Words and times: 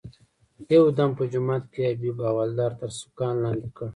یو 0.75 0.85
دم 0.97 1.09
په 1.17 1.23
جومات 1.31 1.63
کې 1.73 1.81
حبیب 1.89 2.17
حوالدار 2.29 2.71
تر 2.79 2.89
سوکانو 2.99 3.41
لاندې 3.43 3.69
کړ. 3.75 3.87